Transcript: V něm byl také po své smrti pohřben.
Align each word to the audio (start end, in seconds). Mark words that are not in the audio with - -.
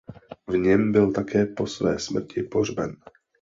V 0.47 0.57
něm 0.57 0.91
byl 0.91 1.11
také 1.11 1.45
po 1.45 1.67
své 1.67 1.99
smrti 1.99 2.43
pohřben. 2.43 2.95